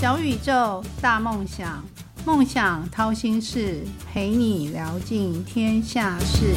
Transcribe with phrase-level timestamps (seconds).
[0.00, 1.84] 小宇宙，大梦想，
[2.24, 6.54] 梦想掏心事，陪你聊尽天下事。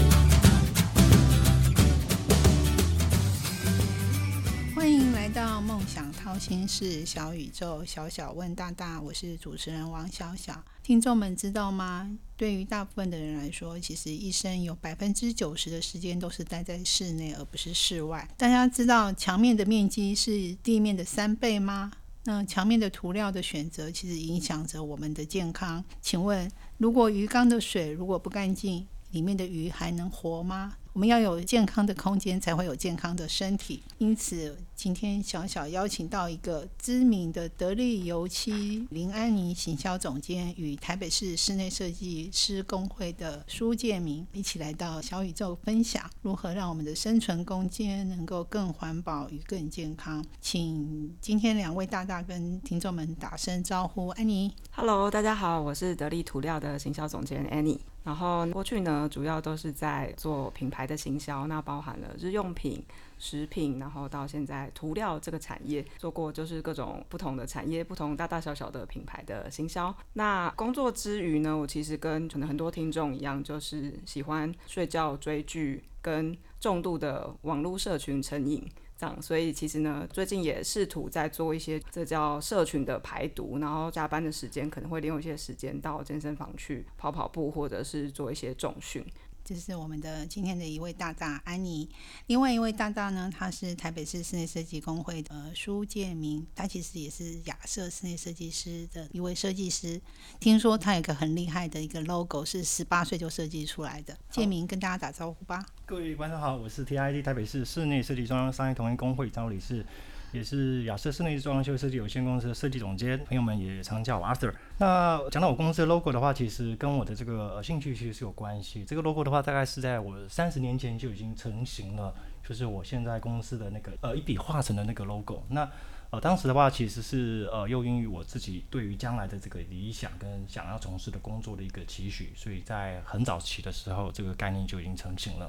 [4.76, 10.63] 欢迎来到梦想掏心事，小宇宙，小小问大大，我是主持人王小小。
[10.83, 12.15] 听众们知道吗？
[12.37, 18.30] 对于大部分的人来说，其实一生有百分之九十的时间都是待在室内，而不是室外。
[18.38, 21.91] 大家知道墙面的面积是地面的三倍吗？
[22.23, 25.84] 那墙面的涂料的选择，其实影响着我们的健康。
[26.02, 30.75] 请问，如果鱼缸的水如果不干净，里面的鱼还能活吗？
[30.94, 33.81] 我们要有健康的空间，才会有健康的身体。
[33.97, 50.25] 因此，今天小小邀请到一个知名的得力油漆林安妮行销总监与台北市室内设计师工会的苏建明，一起来到小宇宙分享如何让我们的生存空间能够更环保与更健康。
[50.41, 54.08] 请今天两位大大跟听众们打声招呼。
[54.08, 57.77] 安妮，Hello，大家好，我是得力涂料的行销总监 Annie。
[58.03, 62.83] 然后过去呢，主要都是在做品牌的行销，那包含了日用品、
[63.22, 69.95] 食品，然后到现在涂料这个产业做过，就是各种不同的产业、不同大大小小的品牌的行销。
[70.14, 79.22] 那工作之余呢，我其实跟可能很多听众一样，就是喜欢睡觉、追剧，跟重度的网络社群成瘾这样。
[79.22, 89.05] 所以其实呢，最近也试图在做一些这叫社群的排毒，然后加班的时间可能会利用一些时间到健身房去跑跑步，或者是做一些重训。
[89.44, 91.89] 这是我们的今天的一位大大安妮，
[92.28, 100.00] 另外一位大大呢，他是台北市室内设计工会的苏建明，他其实也是亚瑟室内设计师的一位设计师。
[100.39, 104.17] 听说他有个很厉害的一个 logo，是十八岁就设计出来的。
[104.30, 105.66] 建明跟大家打招呼吧。
[105.86, 109.86] 各位观众好，我是 TID 台北市室内设计中央商业同业工会张理事。
[110.31, 114.53] 也是亚瑟室内装修设计有限公司的设计总监，朋友们也常叫我 Arthur。
[114.81, 118.83] 那讲到我公司的 logo 的话，其实跟我的这个兴趣其实是有关系。
[118.83, 122.11] 这个 logo 的话，大概是在我三十年前就已经成型了，
[122.43, 125.43] 就是我现在公司的那个呃一笔画成的那个 logo。
[125.49, 125.70] 那
[126.09, 135.47] 呃当时的话，其实是呃又因于我自己对于将来的这个理想跟想要从事的工作的一个期许，所以在很早期的时候，这个概念就已经成型了。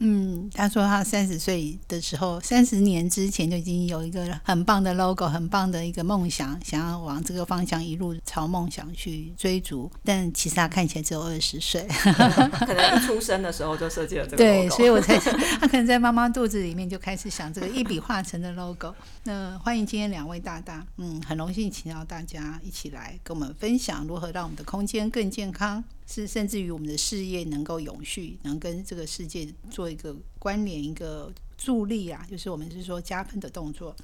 [0.00, 9.90] 嗯，他说他三十岁的时候，三十年之前就已经有一个很棒的 logo，很棒的一个梦想，想要往这个方向一路朝梦想去追逐。
[10.04, 11.84] 但其实他看起来只有二十岁，
[12.64, 14.36] 可能一出生的时候就设计了这个。
[14.36, 18.94] 对，所以我才他可能在妈妈肚子里面就开始想这个一笔画成的 logo。
[19.24, 25.82] 那欢迎今天两位大大，嗯，很荣幸请到大家一起来跟我们分享如何让我们的空间更健康。
[26.10, 33.94] 是，甚至于我们的事业能够永续，能跟这个世界做一个关联、一个助力啊，就是我们是说加分的动作。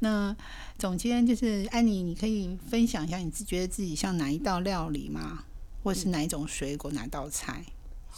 [0.00, 0.36] 那
[0.78, 5.44] 总监就是安妮，你可以分享一下，你自觉得自己像哪一道料理吗？
[5.82, 7.64] 或者是哪一种水果、哪道菜？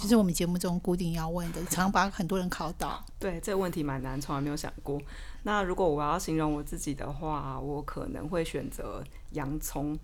[0.00, 3.04] 这是我们节目中固定要问的，常把很多人考倒。
[3.20, 5.00] 对，这个问题蛮难，从来没有想过。
[5.44, 9.96] 那如果我要形容我自己的话，我可能会选择洋葱。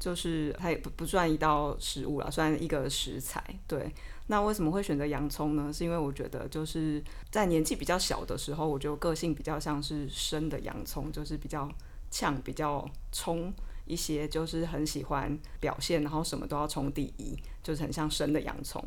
[0.00, 3.44] 就是它也不不算一道食物了，算一个食材。
[3.68, 3.94] 对，
[4.28, 5.70] 那为什么会选择洋葱呢？
[5.72, 7.00] 是因为我觉得就是
[7.30, 11.70] 在年纪比较小的时候，我就个性比较像是生的洋葱，就是比较
[12.10, 13.52] 呛、比较冲
[13.84, 18.82] 一些，就是很喜欢表现，然后什么都要冲第一，就是很像生的洋葱。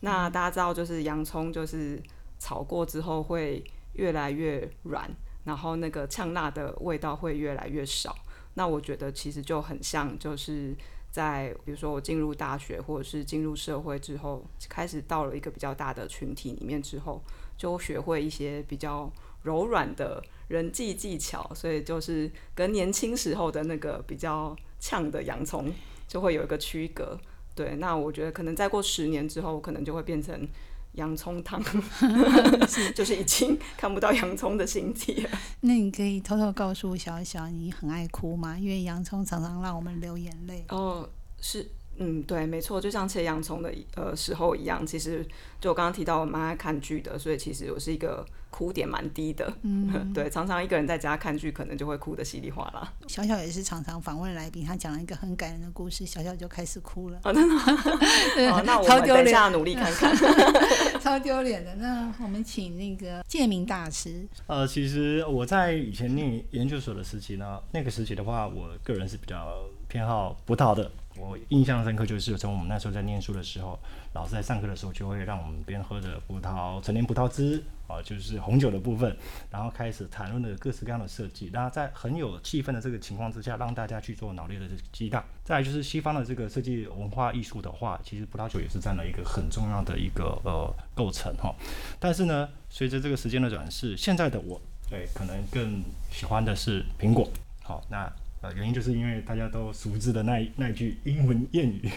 [0.00, 2.00] 那大家知道，就是洋葱就是
[2.38, 5.10] 炒过之后会越来越软，
[5.44, 8.16] 然后那个呛辣的味道会越来越少。
[8.54, 10.74] 那我觉得其实就很像，就是
[11.10, 17.22] 在比如说我进入大学或者是进入社会之后，开始到了一个比较大的群体里面之后，
[17.56, 19.10] 就学会一些比较
[19.42, 25.72] 柔软的人际技巧，所以就是跟年轻时候的那个比较呛的洋葱
[26.06, 27.18] 就会有一个区隔。
[27.54, 30.48] 对，那我觉得可能再过十年之后，可能就会变成。
[30.92, 31.62] 洋葱汤，
[32.94, 35.30] 就是已经看不到洋葱的形体了。
[35.60, 38.58] 那你可以偷偷告诉小小，你很爱哭吗？
[38.58, 40.64] 因为洋葱常常让我们流眼泪。
[40.68, 41.08] 哦，
[41.40, 41.70] 是。
[41.98, 45.26] 嗯，对，没错，就像切洋葱的呃时候一样，其实
[45.60, 49.52] 就我刚刚提到我蛮爱看剧的，所以其实我是一个哭点蛮低的。
[49.62, 52.92] 嗯， 对，常常一个人在家看剧，可能就会哭的稀里哗啦。
[53.06, 57.20] 小小也是常常访问来宾，他讲了一个很感人的故事，小小就开始哭了。
[57.24, 57.56] 真的？
[58.50, 60.16] 好，那我们等一下努力看看。
[61.00, 61.74] 超丢脸的。
[61.76, 64.26] 那我们请那个建明大师。
[64.46, 70.90] 呃，其实我在以前念研究所的时期呢，那个时期的话，我个人是比较偏好葡萄的。
[71.22, 73.78] 我印象深刻就是从我们那时候在念书的时候，
[74.12, 79.16] 老师在上课的时候就会让我们边喝着葡萄陈年葡萄汁啊，就是红酒的部分，
[79.48, 81.48] 然后开始谈论的各式各样的设计。
[81.52, 85.24] 那在很有气氛的这个情况之下，让大家去做脑力的激荡。
[85.44, 91.54] 再来就是西方的这个设计文化艺术的话，其实葡萄酒也是占了一个很重要的一个呃构成哈。
[92.00, 94.60] 但是呢，随着这个时间的转世，现在的我
[94.90, 97.30] 对可能更喜欢的是苹果。
[97.62, 98.12] 好，那。
[98.42, 101.88] 呃，原因就是因为大家都熟知的那那句英文谚语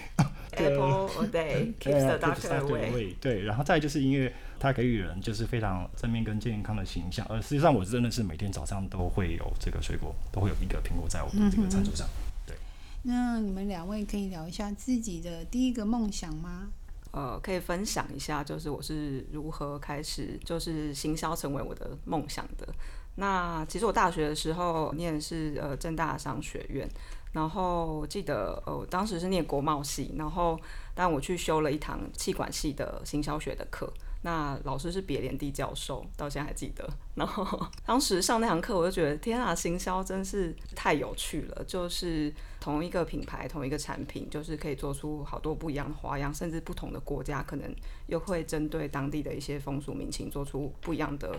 [0.51, 3.15] ，Apple a day keeps the doctor away。
[3.19, 12.07] 对，然后再就是因为它给予人就是非常正面跟健康的形象，而实际上我真的是每天早上都会有这个水果，都会有一个苹果在我的这个餐桌上。
[12.45, 12.55] 对。
[13.01, 16.69] 那你们两位可以聊一下自己的第一个梦想吗？
[17.11, 22.67] 呃，可以分享一下，就是我是如何开始就是行销成为我的梦想的。
[23.15, 26.87] 那其实我大学的时候念是呃正大商学院，
[27.31, 30.59] 然后记得呃当时是念国贸系，然后
[30.93, 33.91] 但我去修了一堂气管系的行销学的课，
[34.23, 36.85] 那老师是别联地教授，到现在还记得。
[37.15, 47.73] 然后当时上那堂课，我就觉得天啊，行销真是太有趣了，就是同一个品牌、同一个产品，就是可以做出好多不一样的花样，甚至不同的国家可能
[48.07, 51.33] 又会针对当地的一些风俗民情做出不一样的。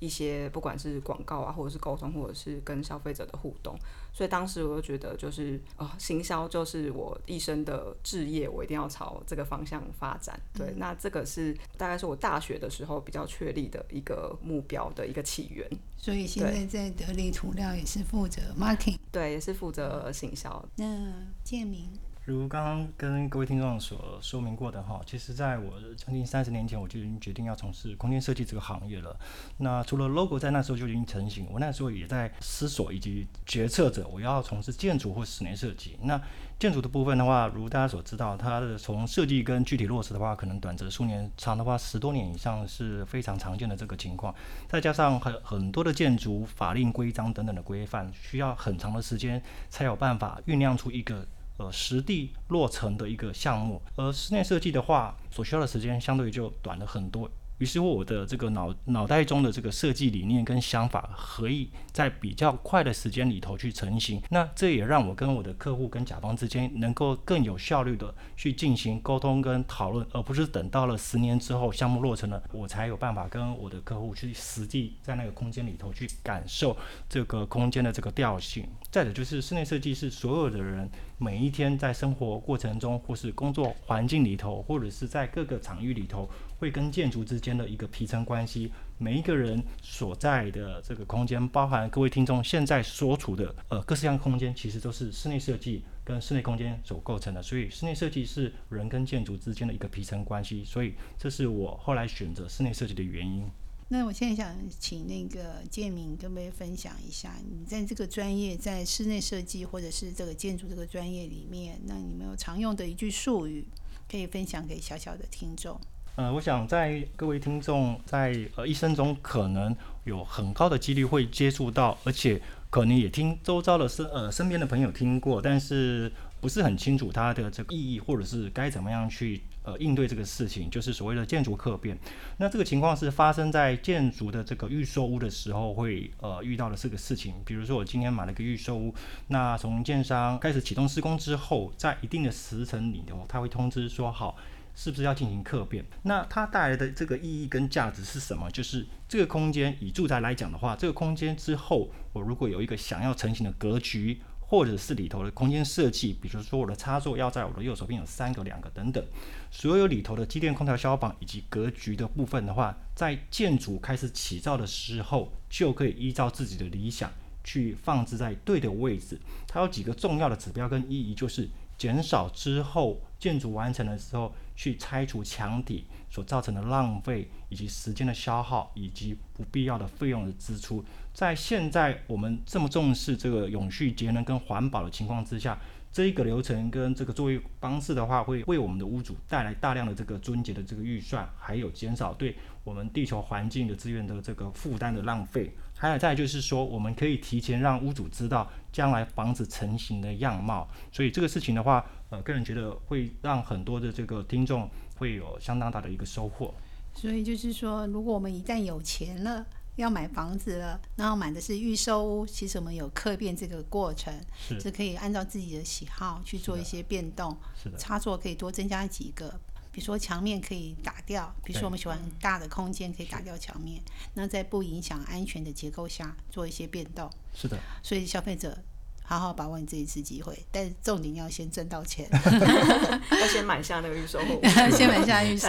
[0.00, 3.78] 一些不管是广告啊，或者是沟通，或者是跟消费者的互动，
[4.12, 10.40] 所以当时我就觉得，就是哦，行销就是我一生的志业，我一定要朝这个方向发展。
[10.54, 15.68] 对，那这个是大概是我大学的时候比较确立的一个目标的一个起源。
[15.96, 20.64] 所以现在在得力涂料也是负责 marketing，对，也是负责行销。
[20.76, 21.12] 那
[21.44, 21.88] 建明。
[22.26, 29.18] 如刚刚跟各位听众所说明过的哈，其实在我将近三十年前，我就已经决定要从事空间设计这个行业了。
[29.56, 35.98] 那除了 logo 在那时候就已经成型，我那时候也在思索以及决策着我要从事建筑或室内设计。
[36.02, 36.20] 那
[36.58, 44.32] 建筑的部分的话，如大家所知道，它的从设计跟具体落实的话，可能短则数年，长的话十多年以上是非常常见的这个情况。
[44.68, 51.26] 再加上很很多的建筑法令规章等等的规范，需要很长的时间才有办法酝酿出一个。
[51.60, 57.30] 呃，实地落成的一个项目，而室内设计的话，所需要的时间相对于就短了很多。
[57.60, 64.20] 于是乎，我的这个脑脑袋中的这个设计理念跟想法，可以在比较快的时间里头去成型。
[64.30, 76.74] 那这也让我跟我的客户跟甲方之间能够更有效率的去进行沟通跟讨论，而不是等到了十年之后项目落成了，我才有办法跟我的客户去实际在那个空间里头去感受
[77.10, 78.66] 这个空间的这个调性。
[78.90, 86.26] 再者就是室内设计是所有的人每一天在生活过程中，或是工作环境里头，或者是在各个场域里头。
[86.60, 97.42] 会跟建筑之间的一个皮层关系，每一个人所在的这个空间，包含各位听众现在所处的呃各式各样空间，其实都是室内设计跟室内空间所构成的。
[97.42, 103.42] 所以室内设计是人跟建筑之间的一个皮层关系，所以这是我后来选择室内设计的原因。
[103.88, 113.64] 那我现在想请那个建明跟各位分享一下，你在这个专业，在室内设计或者是这个建筑这个专业里面，那你们有常用的一句术语，
[114.08, 115.80] 可以分享给小小的听众。
[116.16, 119.74] 呃，我想在各位听众在呃一生中，可能
[120.04, 131.96] 有很高的几率会接触到，而且可能也听周遭的身呃身边的朋友听过，但是不是很清楚它的这个意义，或者是该怎么样去呃应对这个事情，就是所谓的建筑客变。
[132.36, 137.32] 那这个情况是发生在建筑的这个预售屋的时候会呃遇到的这个事情。
[137.46, 138.94] 比如说我今天买了个预售屋，
[139.28, 144.36] 那从建商开始启动施工之后，在一定的时辰里头，他会通知说好。
[144.74, 145.84] 是不是要进行客变？
[146.02, 148.50] 那它带来的这个意义跟价值是什么？
[148.50, 159.04] 就是这个空间以住宅来讲的话，这个空间之后，我如果有一个想要成型的格局，或者是里头的空间设计，比如说我的插座要在我的右手边有三个、两个等等，
[159.50, 167.12] 所有里头的机电、空调、消防以及格局的部分的话，在建筑开始起造的时候，就可以依照自己的理想
[167.44, 169.16] 去放置在对的位置。
[169.46, 171.48] 它有几个重要的指标跟意义，就是
[171.78, 174.34] 减少之后建筑完成的时候。
[174.60, 180.84] 去拆除墙体所造成的浪费，以及时间的消耗，以及不必要的费用的支出。
[181.14, 185.58] 在现在我们这么重视这个永续节能跟环保的情况之下，
[185.90, 195.50] 这一个流程跟这个作业方式的话，会为我们的屋主带来大量的这个终结的这个预算，还有减少对我们地球环境的资源的这个负担的浪费。
[195.74, 200.68] 还有再就是说，我们可以提前让屋主知道将来房子成型的样貌。
[200.92, 206.54] 所以这个事情的话，呃，个人觉得会让很多的这个听众会有相当大的一个收获。
[206.94, 209.46] 所以就是说，如果我们一旦有钱了。
[209.76, 219.40] 要买房子了，然后买的是预售屋，其实我们有客变这个过程，是是可以按照自己的喜好去做一些变动，是的，插座可以多增加几个。
[219.80, 223.80] 比如说墙面可以打掉，比如说我们喜欢大的空间，可以打掉墙面，
[224.12, 227.10] 那在不影响安全的结构下做一些变动。
[227.34, 228.58] 是的，所以消费者
[229.02, 232.06] 好好把握你这一次机会，但是重点要先挣到钱，
[233.10, 234.38] 要先买下那个预售户，
[234.76, 235.48] 先买下预售。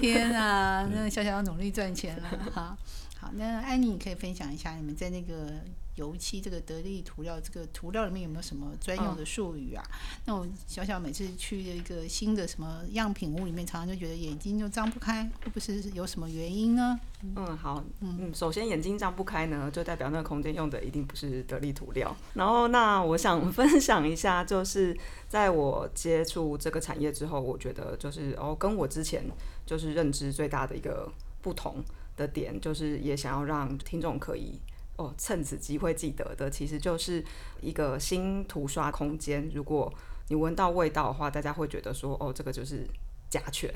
[0.00, 2.78] 天啊，那个小小要努力赚钱了哈。
[3.20, 5.52] 好，那安妮，你可以分享一下你们在那个
[5.96, 9.82] 油漆这个得力涂料这个涂料里面有没有什么专用的术语啊？
[10.24, 17.00] 那我小小每次去一个新的什么样品屋里面，常常就觉得眼睛就张不开，会不是有什么原因呢？
[17.34, 22.16] 嗯，好，嗯，首先眼睛张不开呢，就代表那个空间用的一定不是得力涂料。
[22.34, 24.96] 然后，那我想分享一下，就是
[25.28, 29.24] 在我接触这个产业之后，我觉得就是哦，跟我之前
[29.66, 31.10] 就是认知最大的一个
[31.42, 31.82] 不同
[32.18, 34.60] 的点，就是也想要让听众可以
[34.96, 37.24] 哦趁此机会记得的，其实就是
[37.62, 39.48] 一个新涂刷空间。
[39.54, 39.90] 如果
[40.28, 42.86] 你闻到味道的话，大家会觉得说哦，这个就是
[43.30, 43.72] 甲醛。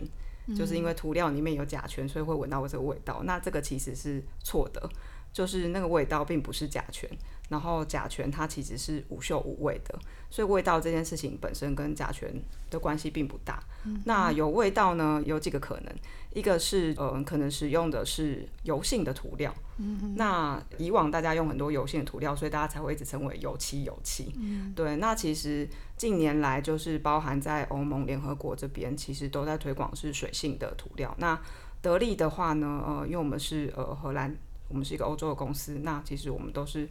[0.56, 3.22] 就是因为涂料里面有甲醛，所以会闻到这个味道。
[3.22, 4.90] 那这个其实是错的，
[5.32, 7.08] 就是那个味道并不是甲醛，
[7.52, 9.96] 然后甲醛它其实是无嗅无味的，
[10.30, 12.28] 所以味道这件事情本身跟甲醛
[12.70, 13.62] 的关系并不大。
[14.06, 15.94] 那有味道呢，有几个可能，
[16.32, 19.54] 一个是呃可能使用的是油性的涂料，
[20.16, 24.34] 那以往大家用很多油性的涂料，所以大家才会一直称为油漆油漆。
[24.74, 31.14] 对，那其实近年来就是包含在欧盟联合国这边，其实都在推广是水性的涂料。
[31.18, 31.38] 那
[31.82, 34.34] 得力的话呢，呃，因为我们是呃荷兰，
[34.68, 36.88] 我们是一个欧洲的公司，那其实我们都是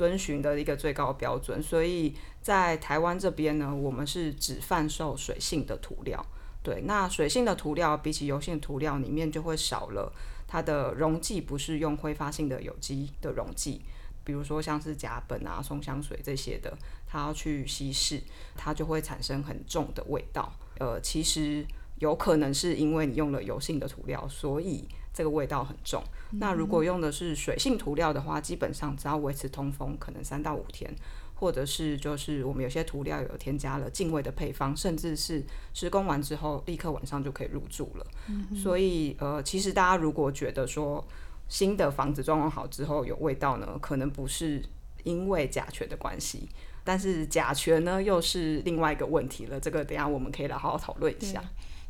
[0.00, 6.24] 遵循的一个最高标准，所以在台湾这边呢，我们是只贩售水性的涂料。
[6.62, 10.10] 对，那水性的涂料比起油性涂料里面就会少了
[10.48, 13.82] 它的溶剂，不是用挥发性的有机的溶剂，
[14.24, 16.74] 比如说像是甲苯啊、松香水这些的，
[17.06, 18.22] 它要去稀释，
[18.56, 20.50] 它就会产生很重的味道。
[20.78, 21.62] 呃，其实
[21.98, 26.02] 有可能是因为你用了油性的涂料，所以这个味道很重。
[26.32, 30.94] 那如果用的是水性涂料的话，基本上只要维持通风，可能三到五天。
[31.34, 38.06] 或者是就是我们有些涂料有添加了净味的配方，甚至是施工完之后立刻晚上就可以入住了。
[38.54, 41.02] 所以呃，其实大家如果觉得说
[41.48, 44.62] 新的房子装潢好之后有味道呢，可能不是
[45.04, 46.46] 因为甲醛的关系，
[46.84, 49.58] 但是甲醛呢又是另外一个问题了。
[49.58, 51.42] 这个等一下我们可以来好好讨论一下。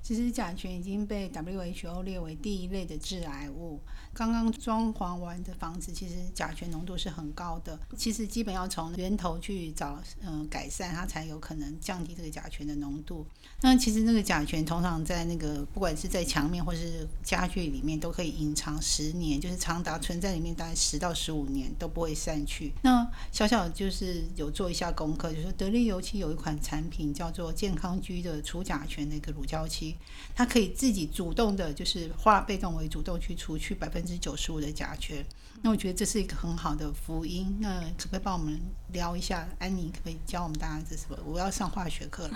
[0.02, 3.80] 其实甲醛已经被 WHO 列为第一类的致癌物。
[4.12, 7.78] 刚刚装潢完的房子，其实甲醛浓度是很高的。
[7.96, 13.24] 其实基本要从源头去找，嗯、改善，它才有可能降低这个甲醛的浓度。
[13.60, 22.72] 那其实那个甲醛通常在那个不管是在墙面或是家具里面，都可以隐藏十年，就是长达存在里面大概十到十五年都不会散去。
[22.82, 29.89] 那小小就是有做一下功课，就是说得力油漆有一款产品叫做健康居的除甲醛的一个乳胶漆，
[30.34, 35.24] 它可以自己主动的，就是化被动为主动去除去百分之九十五的甲醛。
[35.62, 37.58] 那我觉得这是一个很好的福音。
[37.60, 38.58] 那可不可以帮我们
[38.92, 39.46] 聊一下？
[39.58, 41.18] 安妮可不可以教我们大家这是什么？
[41.26, 42.34] 我要上化学课了。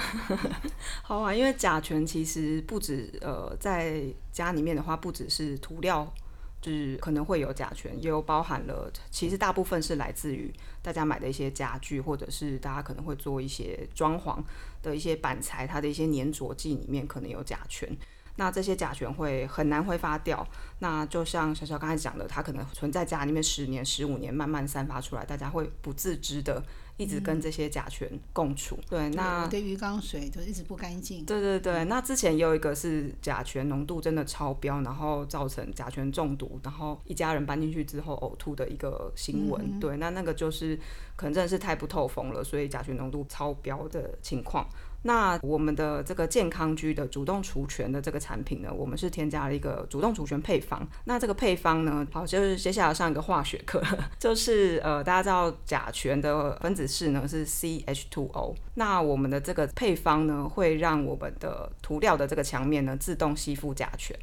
[1.02, 6.12] 好啊，因为甲醛其实不止呃，在家里面的话，不只是涂料，
[6.60, 14.38] 就是可能会有甲醛，也有包含了，其实大部分是来自于大家买的一些家具，或者是大家可能会做一些装潢
[14.84, 17.88] 的一些板材，它的一些粘着剂里面可能有甲醛。
[18.36, 20.46] 那这些甲醛会很难挥发掉，
[20.80, 26.60] 那就像小小刚才讲的，它可能存在家里面十年、十五年，慢慢散发出来，大家会不自知的
[26.96, 28.78] 一直跟这些甲醛共处。
[28.88, 31.24] 对，那我的鱼缸水就一直不干净。
[31.24, 39.80] 对对对，那之前也有一个是甲醛浓度真的超标，然后造成甲醛中毒，然后一家人搬进去之后呕吐的一个新闻。
[39.80, 40.78] 对，那那个就是
[41.16, 44.68] 可能真的是太不透风了，所以甲醛浓度超标的情况。
[45.06, 50.86] 那我们的这个健康居的主动除醛的这个产品呢，我们是添加了一个主动除醛配方。
[51.04, 53.82] 那这个配方呢，好，就是接下来上一个化学课，
[54.18, 58.54] 就是呃，大家知道甲醛的分子式呢是 CH2O O。
[58.76, 64.16] 那我们的这个配方呢，会让我们的涂料的这个墙面呢自动吸附甲醛，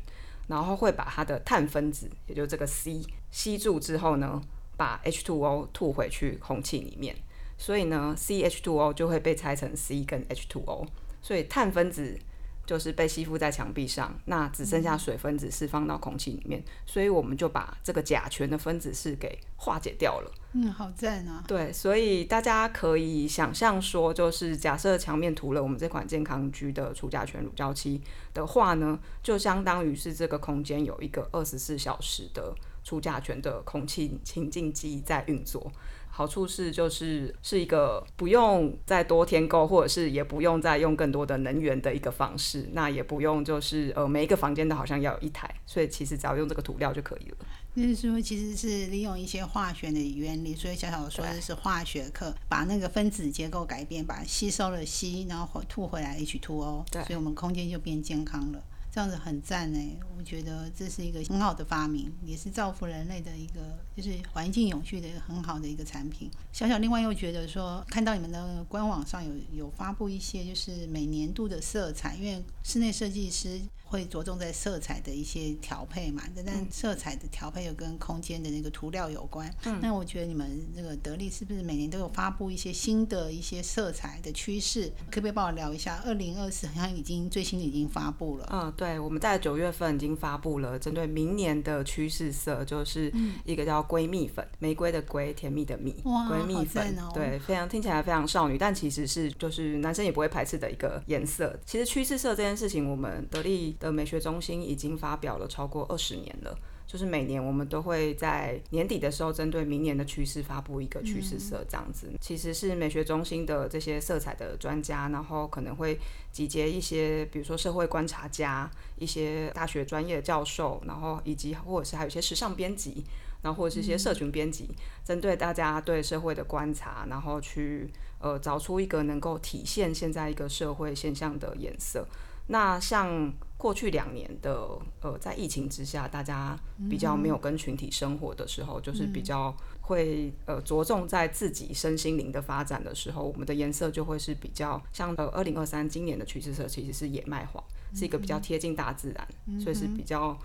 [0.48, 4.42] 然后会把它的碳分子，也就是这个 C 吸住之后呢，
[4.76, 7.16] 把 H2O 吐回去空气里面。
[7.62, 10.88] 所以呢，CH2O 就会被拆成 C 跟 H2O，
[11.22, 12.18] 所以碳分子
[12.66, 20.32] 就是被吸附在墙壁上，那只剩下水分子释放到空气里面，所以我们就把这个甲醛的分子式给化解掉了。
[20.54, 21.44] 嗯，好赞啊！
[21.48, 28.02] 对，所以大家可以想象说，就是假设墙面涂了我们这款健康居的除甲醛乳胶漆
[28.34, 35.72] 的话呢，就相当于是这个空间有一个二十四小时的除甲醛的空气清净机在运作。
[36.14, 42.70] 好处是就是是一个不用再多添购，或者是也不用再用更多的能源的一个方式。
[42.74, 47.38] 那也不用就是呃每一个房间都好像要有一台，所以其实只要用这个涂料就可以了。
[47.74, 58.62] 就是说，其实是利用一些化学的原理，所以小小说的是化学课，把那个分子结构改变，把吸收了硒，然后吐回来 H2O，对，所以我们空间就变健康了。
[58.94, 66.30] 这样子很赞哎，我觉得这是一个很好的发明，也是造福人类的一个，就是环境永续的一个很好的一个产品。
[66.52, 73.62] 小小另外又觉得说，看到你们的官网上有有发布一些就是每年度的色彩，因为室内设计师。
[73.92, 76.24] 会着重在色彩的一些调配嘛？
[76.46, 79.54] 但色彩的调配又跟空间的那个涂料有关。
[79.82, 84.90] 那我觉得你们那个得力是不是每年都有发布一些新的一些色彩的趋势？
[85.12, 86.02] 可不可以帮我聊一下？
[86.06, 88.48] 二零二四好像已经最新的已经发布了。
[88.50, 93.12] 嗯，对，我们在九月份已经发布了针对明年的趋势色，就是
[93.44, 96.96] 一个叫闺蜜粉，玫瑰的瑰，甜蜜的蜜，闺蜜粉。
[97.14, 101.60] 对，非常听起来非常少女，但其实是就是男生也不会排斥的一个颜色。
[101.66, 103.76] 其实趋势色这件事情，我们得力。
[103.82, 112.08] 的美学中心已经发表了超过二十年了，就是每年我们都会在年底的时候，针对明年的趋势发布一个趋势色，这样子。
[112.22, 116.00] 其实是美学中心的这些色彩的专家，然后可能会
[116.32, 123.04] 集结一些，比如说社会观察家、一些大学专业的教授，然后以及或者是还有一些时尚编辑，
[123.42, 124.70] 然后或者是一些社群编辑，
[125.04, 132.06] 针对大家对社会的观察，然后去呃找出一个能够体现现在一个社会现象的颜色。
[132.48, 134.68] 那像过去两年的
[135.02, 136.58] 呃，在疫情之下，大家
[136.90, 147.64] 比较没有跟群体生活的时候，就是比较会呃着重在自己身心灵的发展的时候，我们的颜色就会是比较像呃二零二三今年的趋势色其实是野麦黄，
[147.94, 150.36] 是一个比较贴近大自然，所以是比较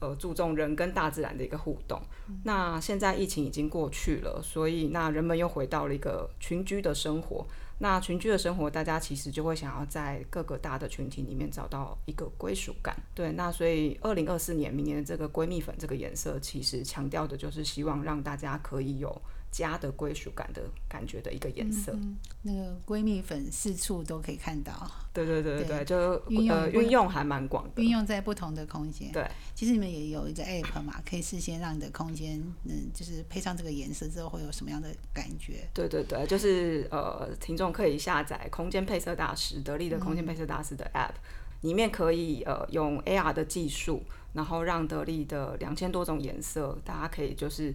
[0.00, 2.00] 呃注重人跟大自然的一个互动。
[2.44, 7.46] 那现在疫情已经过去了，所以那人们又回到了一个群居的生活。
[7.82, 12.94] 那群居的生活，大家其实就会想要在各个大的群体里面找到一个归属感。
[13.14, 19.22] 对，那所以二零二四年明年的这个闺蜜粉这个颜色，其实强调的就是希望让大家可以有。
[19.50, 21.96] 家的归属感的感觉的一个颜色，
[22.42, 24.72] 那个闺蜜粉四处都可以看到。
[25.12, 29.10] 对对对对就运用运用还蛮广的，运用在不同的空间。
[29.10, 35.68] 对，其实你们也有一个 app 嘛，可以事先让你的空间，嗯，就是配上这个颜色之后会有什么样的感觉？
[35.74, 41.14] 对对对，就是呃，听众可以下载空间配色大师得力的空间配色大师的 app，
[41.62, 47.74] 里面可以呃用 AR 的技术，然后让得力的两千多种颜色，大家可以就是。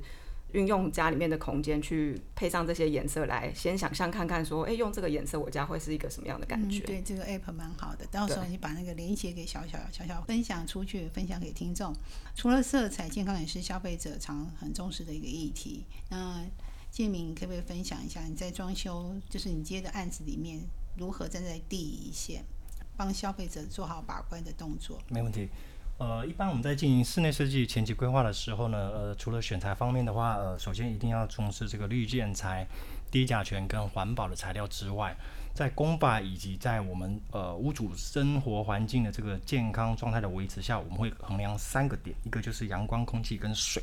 [0.56, 6.80] 运用家里面的空间去配上这些颜色来，先想象看看说，哎，用这个颜色我家会是一个什么样的感觉？
[6.86, 11.94] 对，这个 app 蛮好的，到时候你把那个连接给小小小小分享出去，分享给听众。
[12.36, 15.86] 除了色彩，健康也是消费者常很重视的一个议题。
[16.10, 16.42] 那
[16.90, 20.62] 建明可不可以分享一下你在装修，就是你接的案子里面，
[20.98, 22.46] 如何站在第一线，
[22.96, 24.98] 帮消费者做好把关的动作？
[25.10, 25.50] 没问题。
[25.98, 32.68] 呃，一般我们在进行室内设计前期规划的时候呢，呃，除了选材方面的话，呃，首先一定要重视这个绿建材、
[33.10, 35.16] 低甲醛跟环保的材料之外，
[35.54, 43.82] 在工法以及在我们呃屋主生活环境的这个健康状态的维持下，我们会衡量三个点，一个就是阳光、空气跟水。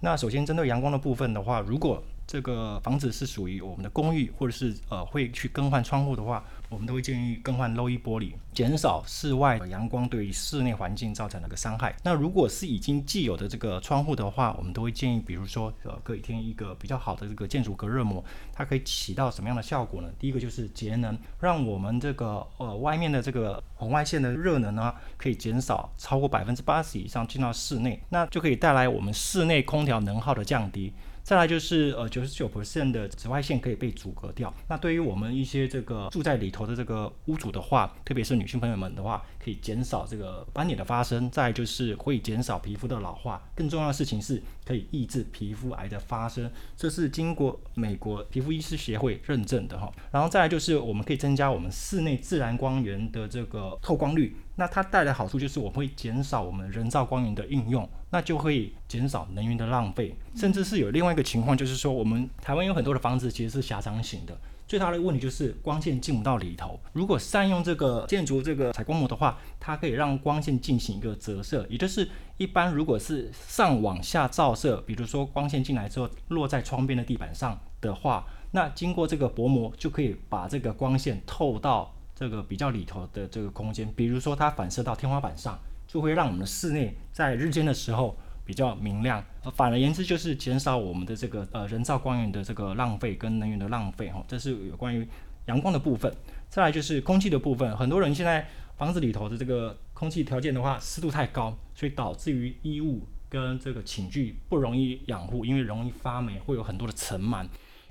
[0.00, 11.96] 那首先针对阳光的部分的话，如果这个房子是属于我们的公寓，或者是呃会去更换窗户的话，我们都会建议更换漏衣玻璃，减少室外阳光对于室内环境造成的个伤害。
[12.04, 20.10] 那如果是已经既有的这个窗户的话，我们都会建议，比如说呃隔一天一个比较好的这个建筑隔热膜，它可以起到什么样的效果呢？
[20.18, 30.92] 第一个就是节能，让我们这个呃外面的这个红外线的热能呢，可以减少超过百分之八十以上进到室内，那就可以带来我们室内空调能耗的降低。
[31.28, 34.50] 再来就是呃九十九 percent 的紫外线可以被阻隔掉。
[34.66, 41.30] 那对于我们一些这个住在里头的这个屋主的话，特别是女性朋友们的话，可以减少这个斑点的发生。
[41.30, 43.42] 再就是会减少皮肤的老化。
[43.54, 49.90] 更重要的事情是可以抑制皮肤癌的发生，这是经过美国皮肤医师协会认证的哈。
[50.12, 54.36] 然后再来就是我们可以增加我们室内自然光源的这个透光率。
[54.56, 57.88] 那它带来好处就是我们会减少我们人造光源的应用。
[58.10, 66.78] 那就会减少能源的浪费，甚至是有另外一个情况，就是说我们台湾有很多的房子其实是狭长型的，最大的问题就是光线进不到里头。
[66.92, 85.58] 如果善用这个建筑这个采光膜的话，它可以让光线进行一个折射，也就是一般如果是上往下照射，比如说光线进来之后落在窗边的地板上的话，那经过这个薄膜就可以把这个光线透到这个比较里头的这个空间，比如说它反射到天花板上。
[85.90, 88.14] 就会让我们的室内在日间的时候
[88.48, 89.22] 比较明亮。
[89.44, 94.24] 呃，反而言之就是减少我们的这个呃人造光源的这个浪费跟能源的浪费哈。
[94.26, 95.06] 这是有关于
[95.44, 96.10] 阳光的部分。
[96.48, 107.46] 再来就是空气的部分，很多人现在房子里头的这个空气条件的话，湿度太高，所以导致于衣物跟这个寝具不容易养护，因为容易发霉，会有很多的尘螨。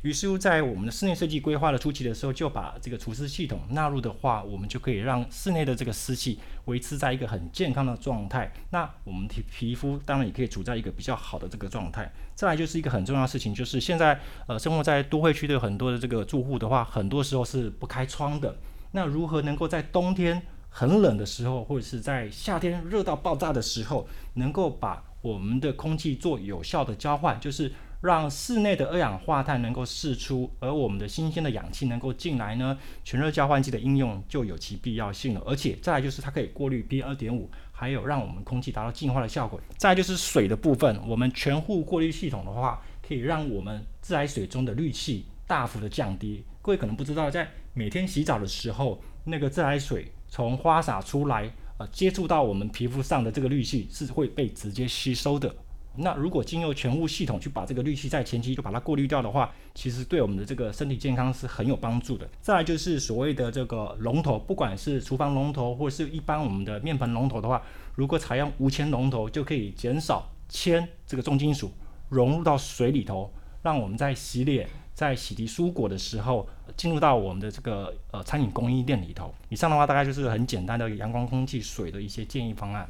[0.07, 8.49] 于是乎，在我们的室内设计规划的初期的时候，就把这个除湿系统纳入的话，我们就可以让室内的这个湿气维持在一个很健康的状态。
[8.69, 12.09] 那我们皮皮肤当然也可以处在一个比较好的这个状态。
[12.35, 14.17] 再来就是一个很重要的事情，就是现在
[14.47, 18.55] 呃生活在都会区的很多的这个住户的话，很多时候是不开窗的。
[18.93, 27.73] 那如何能够在冬天很冷的时候，或者是在夏天热到爆炸的时候，能够把我们的空气做有效的交换，就是。
[28.07, 32.75] 让室内的二氧化碳能够释出，而我们的新鲜的氧气能够进来呢？
[33.03, 35.43] 全热交换器的应用就有其必要性了。
[35.45, 39.59] 而且再来就是它可以过滤 P 二点五，还有让我们空气达到净化的效果。
[39.77, 46.43] 再就是水的部分，我们全户过滤系统的话，可以让我们自来水中的氯气大幅的降低。
[46.61, 55.53] 各位可能不知道，在每天洗澡的时候，那个自来水从花洒出来，呃，接触到我们皮肤上的这个氯气是会被直接吸收的。
[55.97, 62.27] 那如果经由全屋系统去把这个氯气在前期就把它过滤掉的话，其实对我们的这个身体健康是很有帮助的。
[62.41, 67.61] 再来就是所谓的这个龙头，不管是厨房龙头或是一般我们的面盆龙头的话，
[67.95, 71.71] 如果采用无铅龙头，就可以减少铅这个重金属
[72.09, 73.31] 融入到水里头，
[73.63, 79.33] 让我们在洗脸、在洗涤蔬果的时候，进入到我们的这个呃餐饮供应链里头。
[79.49, 82.87] 以上的话大概就是很简单的阳光、空气、水的一些建议方案。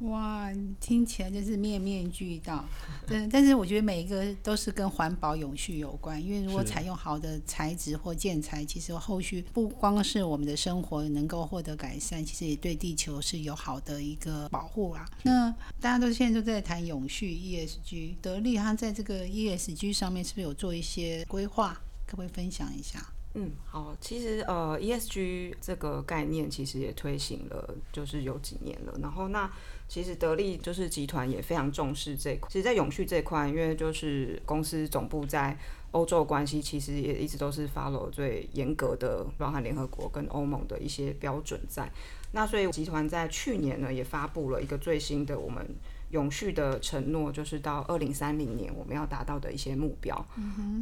[0.00, 2.64] 哇，听起来就是面面俱到，
[3.08, 15.04] 嗯，但是我觉得每一个都是跟环保永续有关，因为如果采用好的材质或建材，其实后续不光是我们的生活能够获得改善，其实也对地球是有好的一个保护啦。
[15.24, 21.76] 那大家都现在都在谈永续 ESG，得利它在这个 ESG 上面是不是有做一些规划？
[22.06, 23.04] 可不可以分享一下？
[23.34, 29.50] 嗯，好，其实呃，ESG 这个概念其实也推行了，就是有几年了，然后那。
[29.88, 32.48] 其实得力就是集团也非常重视这块。
[32.50, 35.58] 其实，在永续这块，因为就是公司总部在
[35.92, 41.90] 欧洲关系，其实也一直都是 follow 最严格的，包含联合国跟欧盟的一些标准在。
[42.32, 45.66] 那所以集团在去年呢，也发布了一个最新的我们
[46.10, 50.26] 永续的承诺，就是到二零三零年我们要达到的一些目标。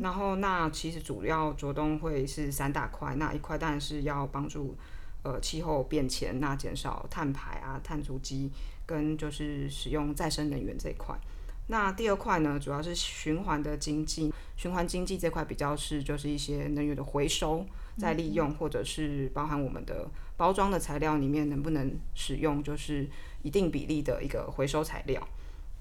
[0.03, 4.75] 然后，那其实主要着重会是三大块，那一块当然是要帮助
[5.27, 8.51] 呃气候变迁，那减少碳排啊、碳足迹。
[8.89, 11.13] 跟就是使用再生能源这一块，
[11.67, 17.67] 那第二块呢，主要是循环的经济，循环经济这块比较是就是一些能源的回收、
[17.99, 23.11] 再利用，或者是包含我们的包装的材料里面能不能使用就是
[23.43, 25.21] 一定比例的一个回收材料。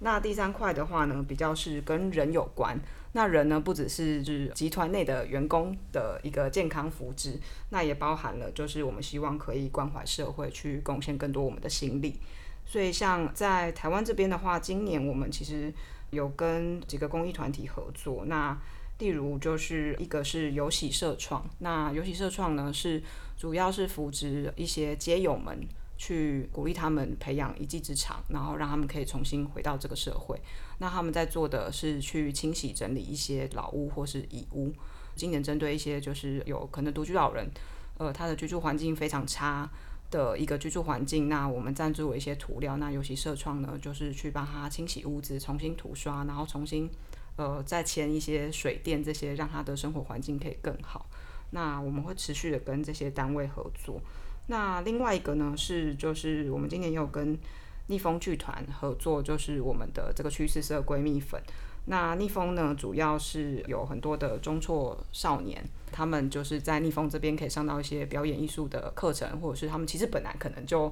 [0.05, 2.79] 那第三块的话呢，比较是跟人有关，
[3.13, 7.39] 那人呢不只是是集团内的员工的一个健康福祉，
[7.71, 12.19] 那也包含了就是我们希望可以关怀社会，去贡献更多我们的心力。
[12.67, 15.73] 所以，像在台湾这边的话，今年我们其实
[16.11, 18.25] 有跟几个公益团体合作。
[18.27, 18.55] 那
[18.99, 23.01] 例如就是一个是游戏社创，那游戏社创呢是
[23.35, 30.39] 主要是扶植一些街友们，去鼓励他们培养一技之长，然后让他们可以重新回到这个社会。
[30.79, 34.73] 那他们在做的是去清洗整理一些老屋或是遗屋。
[35.15, 37.49] 今年针对一些就是有可能独居老人，
[37.97, 39.69] 呃，他的居住环境非常差。
[40.11, 46.87] 的一个居住环境，那我们赞助了一些涂料，那尤其社创呢，就是去帮他清洗屋子，重新涂刷，然后重新
[47.37, 51.07] 呃再签一些水电这些，让他的生活环境可以更好。
[51.49, 53.99] 那我们会持续的跟这些单位合作。
[54.47, 57.37] 那另外一个呢是，就是我们今年也有跟
[57.87, 61.41] 逆风剧团合作，就是我们的这个趋势色闺蜜粉。
[61.87, 70.91] 那逆风呢，主要是有很多的中辍少年，他们就是在逆风这边可以上到一些表演艺术的课程，或者是他们其实本来可能就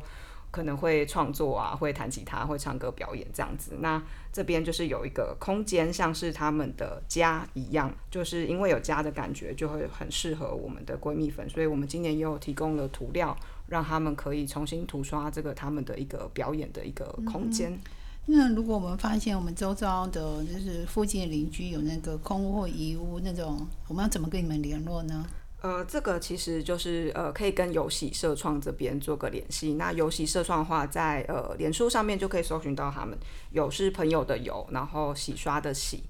[0.53, 3.71] 可能会创作啊，会弹吉他，会唱歌表演这样子。
[3.79, 3.99] 那
[4.31, 11.49] 这边就是有一个空间，像是他们的家一样，就是因为有家的感觉，就会很适合我们的闺蜜粉。
[11.49, 13.35] 所以我们今年也有提供了涂料，
[13.65, 17.79] 让他们可以重新涂刷这个他们的一个表演的一个空间。
[18.27, 25.25] 那如果我们发现我们周遭的，就是附近的邻居有那个空屋或遗屋那种，我们要怎么跟你们联络呢？
[25.63, 29.75] 呃，这个其实就是呃，可以跟游戏社创这边做个联系。
[29.75, 33.17] 那游戏社创的话，在呃脸书上面就可以搜寻到他们。
[33.51, 36.03] 有是朋友的有，然后洗刷的洗，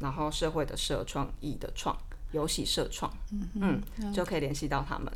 [0.00, 1.96] 然后社会的社创意的创，
[2.32, 5.10] 游戏社创，嗯嗯，就可以联系到他们。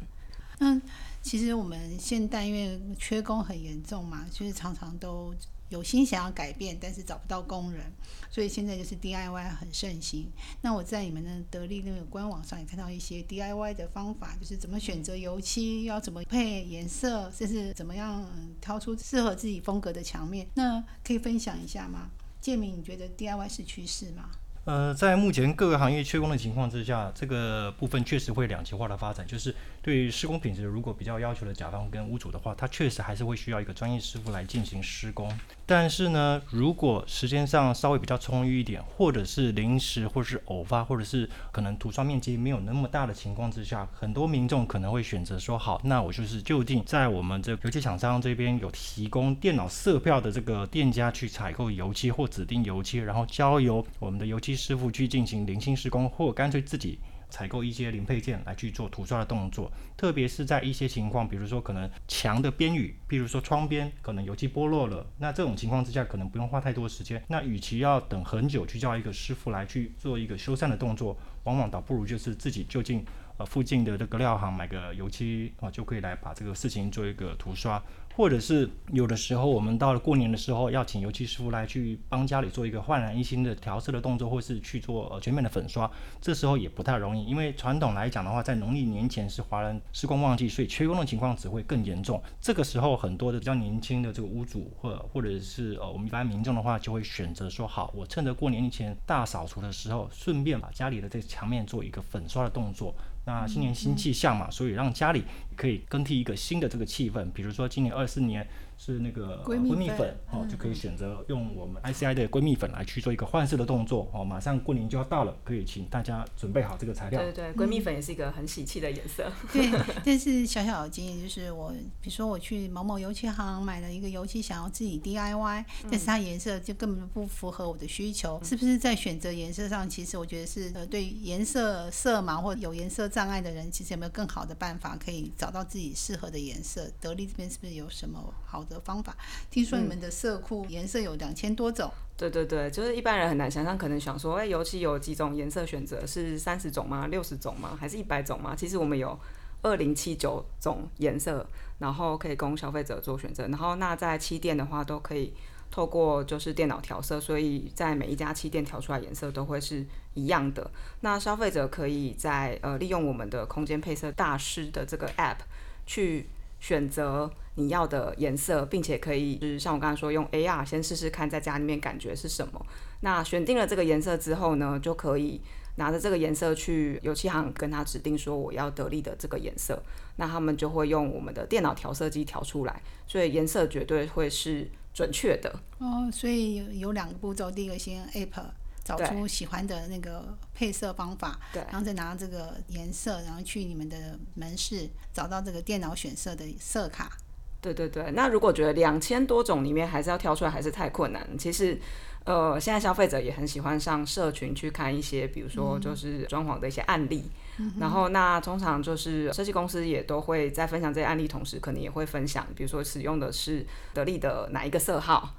[0.58, 0.80] 那
[1.22, 5.34] 其实我们现代因为缺工很严重嘛，就是常常都。
[5.68, 7.90] 有心想要改变，但是找不到工人，
[8.30, 10.30] 所以现在就是 DIY 很盛行。
[10.60, 18.22] 那我在你们的得力那个官网上也看到一些 DIY 的方法，就是怎么选择油漆，要怎么配颜色，甚至怎么样
[18.60, 20.46] 挑出适合自己风格的墙面。
[20.56, 22.10] 那可以分享一下吗？
[22.38, 24.28] 建明，你觉得 DIY 是趋势吗？
[24.64, 29.26] 呃，在目前各个行业缺工的情况之下，这个部分确实会两极化的发展。
[29.26, 29.52] 就是
[29.82, 35.28] 对于施工品质如果比较要求的甲方跟屋主的话，他确实还是会需要一个专业师傅来进行施工。
[35.66, 54.52] 但是呢，如果时间上稍微比较充裕一点，或者是临时，或者是偶发，或者是可能涂刷面积没有那么大的情况之下，很多民众可能会选择说：好，那我就是就近在我们这油漆厂商这边有提供电脑色票的这个店家去采购油漆或指定油漆，然后交由我们的油漆。
[54.52, 56.98] 师傅去进行零星施工，或干脆自己
[57.32, 59.72] 采购一些零配件来去做涂刷的动作。
[59.96, 67.22] 特别是在一些情况，比如说可能墙的边雨，比如说窗边可能油漆剥落了，那这种情况之下可能不用花太多时间。
[67.28, 73.02] 那与其要等很久去叫一个师傅来去做一个修缮的动作，往往倒不如就是自己就近
[73.44, 77.82] 附近的这个料行买个油漆啊，就可以来把这个事情做一个涂刷。
[78.14, 92.22] 或者是有的时候，我们到了过年的时候，要请油漆师傅来去帮家里做一个焕然一新的调色的动作，或是去做呃全面的粉刷，这时候也不太容易，因为传统来讲的话，在农历年前是华人施工旺季，所以缺工的情况只会更严重。
[92.38, 102.94] 这个时候，很多的比较年轻的这个屋主，或或者是呃我们一般民众的话，就会选择说，好，我趁着过年前大扫除的时候，顺便把家里的这墙面做一个粉刷的动作。
[103.24, 105.22] 那新年新气象嘛，所以让家里
[105.56, 108.46] 可以更替一个新的这个气氛，比如说今年二四年。
[108.84, 114.24] 是那个闺蜜粉哦，就可以选择用我们 ICI 的闺蜜粉来去做一个换色的动作哦。
[114.24, 117.22] 马上过年就要到了，可以请大家准备好这个材料。
[117.22, 119.30] 对对对，闺蜜粉也是一个很喜气的颜色。
[119.52, 119.70] 对，
[120.04, 136.90] 但是小小的经验就是，我比如说我去某某油漆行买了一个油漆，想要自己 DIY，但是它颜色就根本不符合我的需求，是不是在选择颜色上，其实我觉得是呃对颜色色盲或有颜色障碍的人，其实有没有更好的办法可以找到自己适合的颜色？
[137.00, 139.16] 得力这边是不是有什么好的方法？
[139.50, 147.06] 听说你们的色库颜色有两千多种，对对对，就是一般人很难想象，可能想说，哎，油漆有几种颜色选择，是三十种吗？
[147.08, 147.76] 六十种吗？
[147.78, 148.54] 还是一百种吗？
[148.56, 149.18] 其实我们有
[149.62, 151.46] 二零七九种颜色，
[151.78, 153.46] 然后可以供消费者做选择。
[153.48, 155.32] 然后那在漆店的话，都可以
[155.70, 160.70] 透过就是电脑调色，所以在每一家漆店调出来颜色都会是一样的。
[161.00, 165.38] 那消费者可以在呃利用我们的空间配色大师的这个 app
[165.86, 166.28] 去。
[166.62, 172.64] 选择你要的颜色，并且可以就是像我刚才说，用 AR 先试试看，在家里面感觉是什么。
[173.00, 175.40] 那选定了这个颜色之后呢，就可以
[175.74, 179.82] 拿着这个颜色去油漆行跟他指定说我要得力的这个颜色，
[180.18, 185.52] 那他们就会用我们的电脑调色机调出来，所以颜色绝对会是准确的。
[185.78, 188.40] 哦，所以有有两个步骤，第一个先 App。
[188.84, 197.16] 找出喜欢的那个配色方法，对，然后再拿这个颜色，然后去你们的门市找到这个电脑选色的色卡。
[197.60, 201.24] 对对对，那如果觉得两千多种里面还是要挑出来，还是太困难。
[201.38, 201.78] 其实，
[202.24, 207.30] 呃，现在消费者也很喜欢上社群去看一些，比如说就是装潢的一些案例。
[207.78, 213.64] 然后，那通常就是设计公司也都会在分享这些案例同时，可能也会分享，比如说使用的是
[213.94, 215.32] 得力的哪一个色号。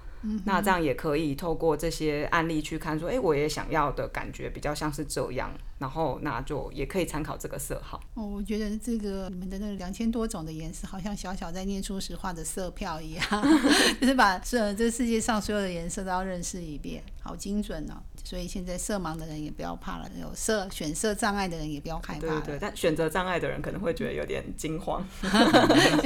[0.45, 7.99] 那这样也可以透过这些案例去看，说，哎，我也想要的感觉比较像是这样，然后那就也可以参考这个色号。
[8.13, 13.23] 哦，我觉得这个你们的那两千多种的颜色，好像小小在念书时画的色票一样，
[13.99, 18.01] 就是把这这世界上所有的颜色都要认识一遍，好精准哦。
[18.23, 22.21] 所以现在色盲的人也不要怕了，有色选色障碍的人也不要害怕。
[22.21, 25.05] 对对，但选择障碍的人可能会觉得有点惊慌。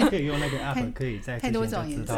[0.10, 2.16] 可以用那个 app，可以在太多种颜色。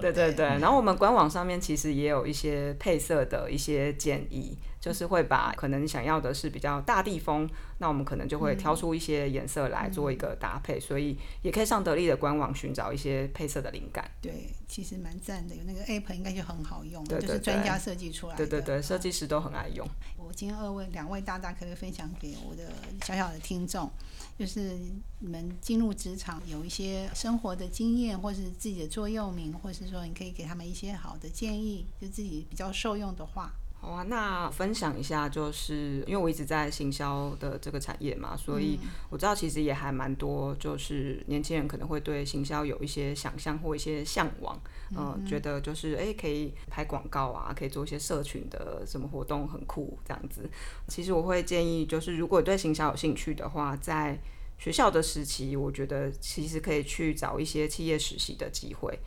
[0.00, 4.58] 对对对，然后我们官网上面其实也有一些配色的一些建议。
[4.80, 7.46] 就是会把可能想要的是比较大地风，
[7.78, 14.10] 那我们可能就会挑出一些颜色来做一个搭配，所以也可以上得力的官网寻找一些配色的灵感。
[14.22, 18.46] 对，其实蛮赞的，有那个 app 应该就很好用，就是专家设计出来的。
[18.46, 19.86] 对对对，设计师都很爱用。
[20.16, 22.72] 我今天二位两位大大可以分享给我的
[23.04, 23.90] 小小的听众，
[24.38, 24.78] 就是
[25.18, 33.52] 你们进入职场有一些生活的经验，或是自己的座右铭，或是说你可以给他们一些好的建议，就自己比较受用的话。
[33.82, 44.60] 好啊，那分享一下，就是因为我一直在行销的这个产业嘛，所以我知道其实也还蛮多，就是年轻人可能会对行销有一些想象或一些向往，
[44.94, 50.48] 嗯，觉得就是哎可以拍广告啊，可以做一些社群的什么活动很酷这样子。
[50.86, 54.20] 其实我会建议，就是如果对行销有兴趣的话，在
[54.58, 58.98] 学校的时期，我觉得其实可以去找一些企业实习的机会。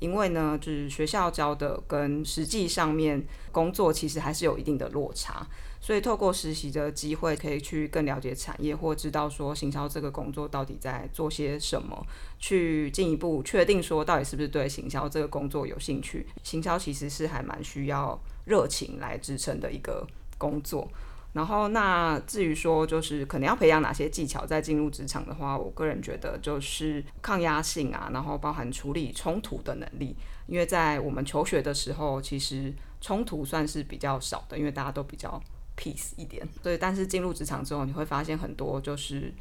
[0.00, 5.46] 因为呢，就是学校教的跟实际上面工作其实还是有一定的落差，
[5.80, 12.04] 所以透过实习的机会，可以去更了解产业，或知道说行销这个工作到底在做些什么，
[12.38, 16.26] 去进一步确定说到底是不是对行销这个工作有兴趣。
[16.42, 20.06] 行销其实是还蛮需要热情来支撑的一个
[20.38, 20.88] 工作。
[21.32, 30.16] 然后，那至于说就是可能要培养哪些技巧，再进入职场的话，我个人觉得就是抗压性啊，然后包含处理冲突的能力。
[30.46, 35.40] 因为在我们求学的时候，其实冲突算是比较少的，因为大家都比较
[35.76, 36.44] peace 一点。
[36.62, 39.32] 对，但是进入职场之后，你会发现很多就是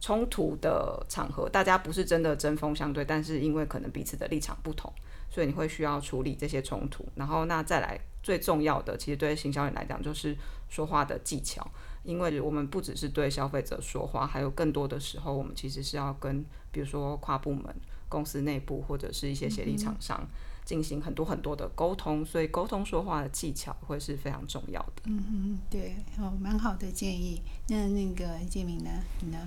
[0.00, 4.92] 冲突的场合，大家不是真的针锋相对，但是因为可能彼此的立场不同，
[5.30, 7.04] 所以你会需要处理这些冲突。
[7.14, 8.00] 然后，那再来。
[8.20, 10.36] 最重要的，其实对行销人来讲，就是
[10.68, 11.66] 说话的技巧。
[12.02, 17.74] 因为我们不只是对消费者说话，还有更多的时候，我们其实是要跟，比如说跨部门、
[18.06, 20.20] 公司内部或者是一些协力厂商
[20.68, 22.22] 进行很多很多的沟通。
[22.22, 25.02] 所以，沟通说话的技巧会是非常重要的。
[25.06, 27.40] 嗯嗯，对，哦，蛮好的建议。
[27.68, 28.90] 那那个建明呢？
[29.22, 29.38] 你呢？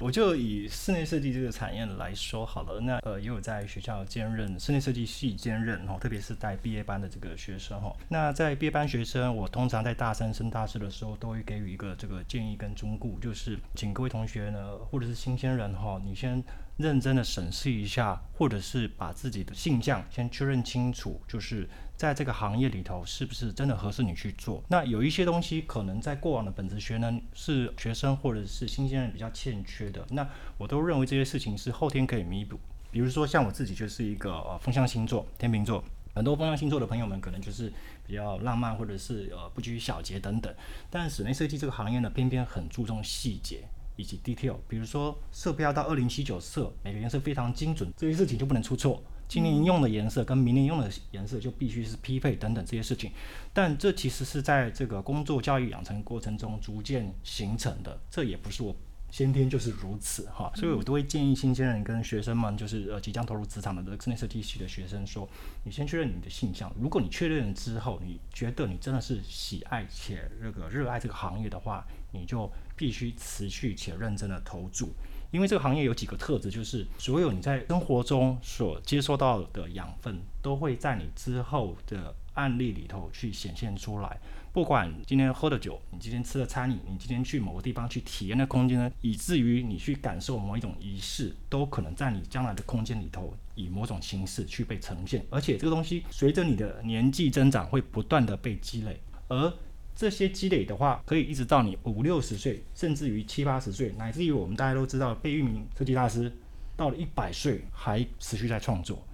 [0.00, 7.94] 我就以室内设计这个产业来说好了，那呃也有在学校兼任室内设计系兼任哦，特别是带毕业班的这个学生哈。
[8.08, 16.42] 那在毕业班学生，我通常在大三升大四的时候，都会给予一个这个建议跟忠告，就是请各位同学呢，或者是新鲜人哈，你先。
[16.76, 24.60] 认真的审视一下，或者是把自己的性向先确认清楚，就是在这个行业里头是不是真的合适你去做。
[24.68, 32.58] 那有一些东西可能在过往的本职学呢是学生或者是新鲜人比较欠缺的，那我都认为这些事情是后天可以弥补。
[32.90, 37.72] 比如说像我自己就是一个呃风象星座天秤座，很多风象星座的朋友们可能就是
[38.04, 40.52] 比较浪漫或者是呃不拘小节等等，
[40.90, 43.62] 但室内设计这个行业呢偏偏很注重细节。
[43.96, 49.02] 以及 detail，比如说色标到二零七九色，每个颜色非常精准，这些事情就不能出错。
[49.26, 53.10] 今年用的颜色跟明年用的颜色就必须是匹配等等这些事情。
[53.52, 58.76] 但这其实是在这个工作教育养成过程中逐渐形成的，这也不是我
[59.14, 60.50] 先天就是如此哈。
[60.56, 65.28] 所以我都会建议新鲜人跟学生们，就是呃即将投入职场的这个室内设计系的学生说，
[65.62, 66.74] 你先确认你的性向。
[66.80, 72.50] 如果你确认之后，你觉得你真的是喜爱且这个热爱这个行业的话，你就。
[72.76, 74.92] 必须持续且认真的投注，
[75.30, 84.18] 因为这个行业有几个特质，就是所有你在生活中所接收到的养分，都会在你之后的案例里头去显现出来。
[84.54, 95.26] 不管今天喝的酒，你今天吃的餐饮，你今天去某个地方去体验的空间呢，以至于你去感受某一种仪式，都可能在你将来的空间里头以某种形式去被呈现。
[95.28, 99.52] 而且这个东西随着你的年纪增长，会不断的被积累，而
[99.92, 106.32] 这些积累的话，可以一直到你五六十岁，甚至于七八十岁，乃至于我们大家都知道，贝聿铭设计大师
[106.76, 109.04] 到了一百岁还持续在创作。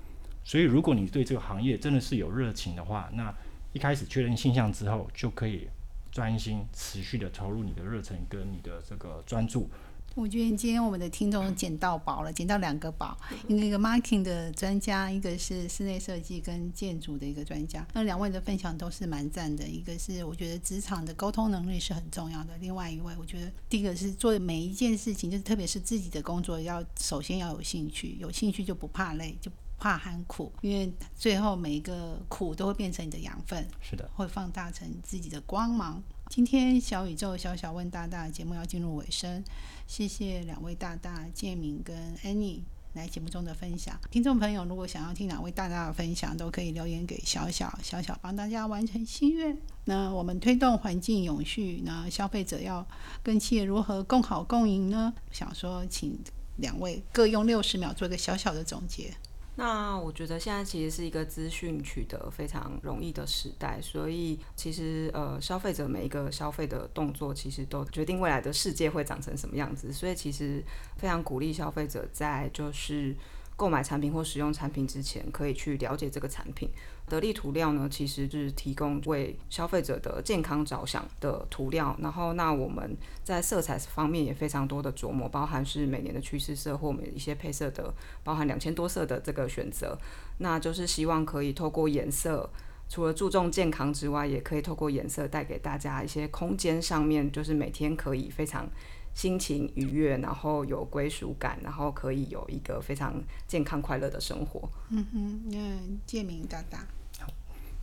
[0.44, 3.34] 所以，如果你对这个行业真的是有热情的话，那
[3.72, 5.68] 一开始确认性向之后，就可以
[6.10, 9.68] 专心持续的投入你的热忱跟你的这个专注。
[10.16, 17.86] 我觉得今天我们的听众捡到宝了，捡到两个宝，一个 marketing 的专家，一个是室内设计跟建筑的一个专家。
[17.94, 29.48] 那两位的分享都是蛮赞的，一个是我觉得职场的沟通能力是很重要的，另外一位我觉得第一个是做每一件事情，就是特别是自己的工作，要首先要有兴趣，有兴趣就不怕累，就
[29.80, 36.02] 不怕喊苦，因为最后每一个苦都会变成你的养分，是的，会放大成自己的光芒。
[36.28, 39.42] 今天小宇宙小小问大大节目要进入尾声。
[39.86, 42.60] 谢谢两位大大建明跟 Annie
[42.92, 43.98] 来节目中的分享。
[44.10, 49.56] 听众朋友，如果想要听两位大大的分享，都可以留言给小小小小，帮大家完成心愿。
[49.86, 52.86] 那我们推动环境永续，那消费者要
[53.22, 55.14] 跟企业如何共好共赢呢？
[55.32, 56.18] 想说，请
[56.58, 59.14] 两位各用六十秒做一个小小的总结。
[59.62, 69.92] 那我觉得现在其实是一个资讯取得非常容易的时代，所以其实呃消费者每一个消费的动作，其实都决定未来的世界会长成什么样子。
[69.92, 70.64] 所以其实
[70.96, 73.14] 非常鼓励消费者在就是
[73.60, 76.70] 购买产品或使用产品之前，可以去了解这个产品。
[77.06, 81.94] 得力涂料呢，其实是提供为消费者的健康着想的涂料。
[82.00, 87.92] 然后，那我们在色彩方面也非常多的琢磨，包含是每年的趋势色或我们一些配色的，
[88.24, 89.98] 包含两千多色的这个选择。
[90.38, 92.48] 那就是希望可以透过颜色，
[92.88, 98.66] 除了注重健康之外，也可以透过颜色带给大家一些空间上面，就是每天可以非常
[99.14, 104.68] 心情愉悦，然后有归属感，然后可以有一个非常健康快乐的生活。
[104.90, 105.58] 嗯哼，那
[106.06, 106.86] 建明大大。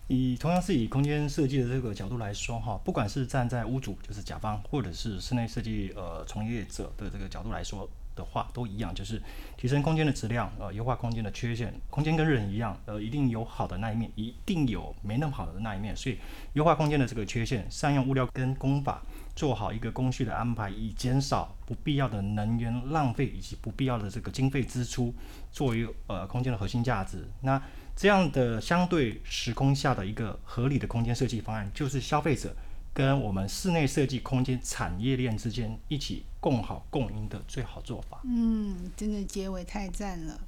[0.10, 9.22] 以同样是以空间设计的这个角度来说，哈，不管是站在屋主就是甲方，或者是室内设计呃从业者的这个角度来说，的话，都一样，就是
[9.56, 11.74] 提升空间的质量，呃，优化空间的缺陷。
[11.90, 15.96] 空间跟人一样，呃，一定有好的那一面，一定有没那么好的那一面。
[15.96, 16.18] 所以，
[16.54, 19.02] 优化空间的这个缺陷，善用物料跟工法，
[19.36, 25.14] 做好一个工序的安排，以减少不必要的能源浪费以及不必要的这个经费支出，
[25.52, 27.26] 作为呃空间的核心价值。
[27.42, 27.62] 那
[27.96, 32.56] 这样的相对时空下的一个合理的空间设计方案，就是消费者。
[32.98, 38.20] 跟我们室内设计空间产业链之间一起共好共赢的最好做法。
[38.24, 40.42] 嗯，真的结尾太赞了。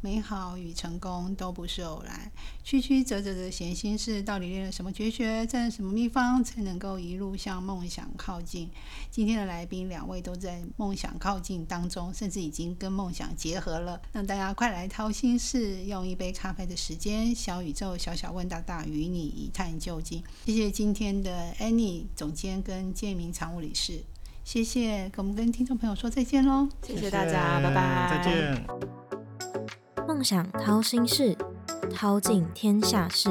[0.00, 2.30] 美好与成功都不是偶然，
[2.62, 8.70] 曲曲折折的闲心事，到底练了什么绝学，占了什么秘方，才能够一路向梦想靠近？
[9.10, 14.00] 今天的来宾两位都在梦想靠近当中，甚至已经跟梦想结合了。
[14.12, 20.22] 让大家快来掏心事，用一杯咖啡的时间，小宇宙小小问大大，与你一探究竟。
[20.44, 24.04] 谢谢今天的 Annie 总监跟建明常务理事，
[24.44, 29.05] 谢谢，我们跟听众朋友说再见喽，谢谢大家，拜拜，再见。
[30.06, 31.36] 梦想掏心事，
[31.92, 33.28] 掏尽天下事。